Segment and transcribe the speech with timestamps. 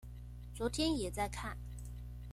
[0.55, 1.55] 昨天也在看